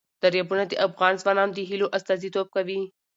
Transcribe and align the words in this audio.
دریابونه 0.21 0.63
د 0.67 0.73
افغان 0.87 1.13
ځوانانو 1.21 1.55
د 1.55 1.59
هیلو 1.69 1.87
استازیتوب 1.97 2.47
کوي. 2.55 2.79